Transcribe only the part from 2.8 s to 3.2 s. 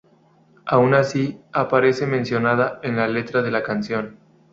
en la